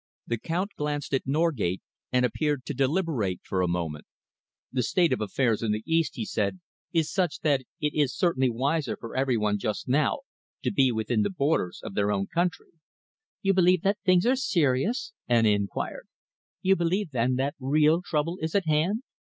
[0.25, 1.79] The Count glanced at Norgate
[2.11, 4.07] and appeared to deliberate for a moment.
[4.71, 6.59] "The state of affairs in the East," he said,
[6.91, 10.21] "is such that it is certainly wiser for every one just now
[10.63, 12.71] to be within the borders of their own country."
[13.43, 16.07] "You believe that things are serious?" Anna enquired.
[16.63, 19.03] "You believe, then, that real trouble is at hand?"